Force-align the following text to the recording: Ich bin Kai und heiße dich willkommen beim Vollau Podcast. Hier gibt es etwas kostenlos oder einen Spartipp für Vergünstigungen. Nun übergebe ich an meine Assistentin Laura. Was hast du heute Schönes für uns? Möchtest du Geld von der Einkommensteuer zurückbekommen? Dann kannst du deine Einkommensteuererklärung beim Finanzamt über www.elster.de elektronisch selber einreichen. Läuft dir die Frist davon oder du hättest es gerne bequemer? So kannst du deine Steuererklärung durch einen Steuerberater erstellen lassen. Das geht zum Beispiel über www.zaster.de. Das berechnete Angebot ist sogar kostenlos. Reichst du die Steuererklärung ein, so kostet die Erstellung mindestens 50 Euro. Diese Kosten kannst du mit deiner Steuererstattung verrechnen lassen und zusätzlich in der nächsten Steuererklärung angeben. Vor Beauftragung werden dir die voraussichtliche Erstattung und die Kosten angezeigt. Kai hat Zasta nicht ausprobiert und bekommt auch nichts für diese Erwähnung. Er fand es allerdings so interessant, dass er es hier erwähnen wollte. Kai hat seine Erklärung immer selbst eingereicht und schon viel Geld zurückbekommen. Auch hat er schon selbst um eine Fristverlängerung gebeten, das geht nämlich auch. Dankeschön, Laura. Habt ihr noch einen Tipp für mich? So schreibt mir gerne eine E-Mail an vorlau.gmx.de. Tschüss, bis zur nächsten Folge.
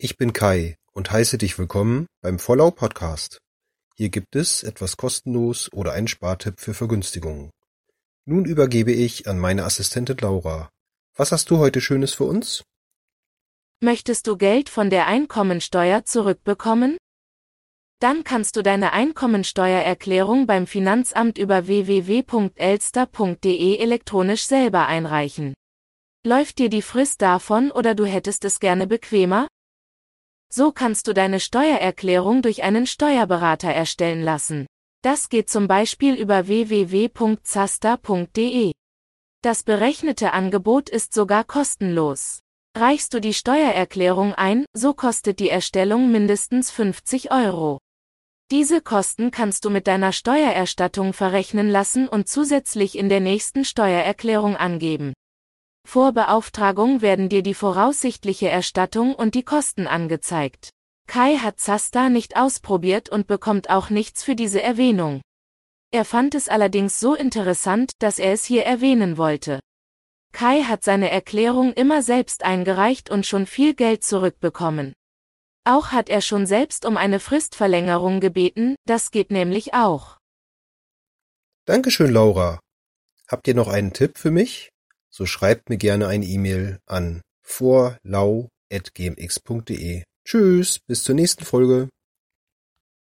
Ich 0.00 0.16
bin 0.16 0.32
Kai 0.32 0.76
und 0.92 1.10
heiße 1.10 1.38
dich 1.38 1.58
willkommen 1.58 2.06
beim 2.22 2.38
Vollau 2.38 2.70
Podcast. 2.70 3.40
Hier 3.96 4.10
gibt 4.10 4.36
es 4.36 4.62
etwas 4.62 4.96
kostenlos 4.96 5.72
oder 5.72 5.90
einen 5.90 6.06
Spartipp 6.06 6.60
für 6.60 6.72
Vergünstigungen. 6.72 7.50
Nun 8.24 8.44
übergebe 8.44 8.92
ich 8.92 9.26
an 9.26 9.40
meine 9.40 9.64
Assistentin 9.64 10.18
Laura. 10.18 10.70
Was 11.16 11.32
hast 11.32 11.50
du 11.50 11.58
heute 11.58 11.80
Schönes 11.80 12.14
für 12.14 12.26
uns? 12.26 12.62
Möchtest 13.80 14.28
du 14.28 14.36
Geld 14.36 14.68
von 14.68 14.88
der 14.88 15.08
Einkommensteuer 15.08 16.04
zurückbekommen? 16.04 16.96
Dann 17.98 18.22
kannst 18.22 18.54
du 18.54 18.62
deine 18.62 18.92
Einkommensteuererklärung 18.92 20.46
beim 20.46 20.68
Finanzamt 20.68 21.38
über 21.38 21.66
www.elster.de 21.66 23.78
elektronisch 23.78 24.46
selber 24.46 24.86
einreichen. 24.86 25.54
Läuft 26.24 26.60
dir 26.60 26.68
die 26.68 26.82
Frist 26.82 27.20
davon 27.20 27.72
oder 27.72 27.96
du 27.96 28.04
hättest 28.04 28.44
es 28.44 28.60
gerne 28.60 28.86
bequemer? 28.86 29.48
So 30.50 30.72
kannst 30.72 31.06
du 31.06 31.12
deine 31.12 31.40
Steuererklärung 31.40 32.42
durch 32.42 32.62
einen 32.62 32.86
Steuerberater 32.86 33.68
erstellen 33.70 34.22
lassen. 34.22 34.66
Das 35.02 35.28
geht 35.28 35.50
zum 35.50 35.68
Beispiel 35.68 36.14
über 36.14 36.46
www.zaster.de. 36.46 37.12
Das 39.42 39.62
berechnete 39.62 40.32
Angebot 40.32 40.88
ist 40.88 41.14
sogar 41.14 41.44
kostenlos. 41.44 42.40
Reichst 42.76 43.14
du 43.14 43.20
die 43.20 43.34
Steuererklärung 43.34 44.34
ein, 44.34 44.66
so 44.72 44.94
kostet 44.94 45.38
die 45.38 45.50
Erstellung 45.50 46.10
mindestens 46.10 46.70
50 46.70 47.30
Euro. 47.30 47.78
Diese 48.50 48.80
Kosten 48.80 49.30
kannst 49.30 49.64
du 49.64 49.70
mit 49.70 49.86
deiner 49.86 50.12
Steuererstattung 50.12 51.12
verrechnen 51.12 51.68
lassen 51.68 52.08
und 52.08 52.28
zusätzlich 52.28 52.96
in 52.96 53.08
der 53.08 53.20
nächsten 53.20 53.64
Steuererklärung 53.64 54.56
angeben. 54.56 55.12
Vor 55.90 56.12
Beauftragung 56.12 57.00
werden 57.00 57.30
dir 57.30 57.42
die 57.42 57.54
voraussichtliche 57.54 58.50
Erstattung 58.50 59.14
und 59.14 59.34
die 59.34 59.42
Kosten 59.42 59.86
angezeigt. 59.86 60.68
Kai 61.06 61.38
hat 61.38 61.60
Zasta 61.60 62.10
nicht 62.10 62.36
ausprobiert 62.36 63.08
und 63.08 63.26
bekommt 63.26 63.70
auch 63.70 63.88
nichts 63.88 64.22
für 64.22 64.34
diese 64.34 64.60
Erwähnung. 64.60 65.22
Er 65.90 66.04
fand 66.04 66.34
es 66.34 66.50
allerdings 66.50 67.00
so 67.00 67.14
interessant, 67.14 67.92
dass 68.00 68.18
er 68.18 68.34
es 68.34 68.44
hier 68.44 68.66
erwähnen 68.66 69.16
wollte. 69.16 69.60
Kai 70.32 70.62
hat 70.64 70.84
seine 70.84 71.08
Erklärung 71.08 71.72
immer 71.72 72.02
selbst 72.02 72.44
eingereicht 72.44 73.08
und 73.08 73.24
schon 73.24 73.46
viel 73.46 73.72
Geld 73.72 74.04
zurückbekommen. 74.04 74.92
Auch 75.64 75.86
hat 75.86 76.10
er 76.10 76.20
schon 76.20 76.44
selbst 76.44 76.84
um 76.84 76.98
eine 76.98 77.18
Fristverlängerung 77.18 78.20
gebeten, 78.20 78.74
das 78.84 79.10
geht 79.10 79.30
nämlich 79.30 79.72
auch. 79.72 80.18
Dankeschön, 81.64 82.12
Laura. 82.12 82.60
Habt 83.26 83.48
ihr 83.48 83.54
noch 83.54 83.68
einen 83.68 83.94
Tipp 83.94 84.18
für 84.18 84.30
mich? 84.30 84.68
So 85.10 85.26
schreibt 85.26 85.70
mir 85.70 85.78
gerne 85.78 86.08
eine 86.08 86.26
E-Mail 86.26 86.80
an 86.86 87.22
vorlau.gmx.de. 87.42 90.02
Tschüss, 90.24 90.80
bis 90.86 91.04
zur 91.04 91.14
nächsten 91.14 91.44
Folge. 91.44 91.88